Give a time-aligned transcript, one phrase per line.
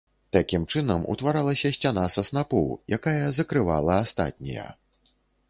[0.35, 4.67] Такім чынам утваралася сцяна са снапоў, якая закрывала астатнія.